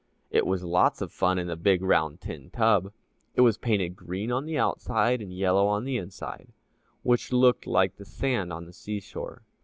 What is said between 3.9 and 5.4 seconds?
green on the outside and